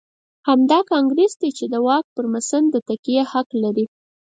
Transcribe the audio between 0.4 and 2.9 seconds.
همدا کانګرېس دی چې د واک پر مسند د